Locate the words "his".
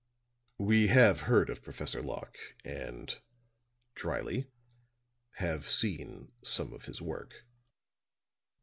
6.85-7.03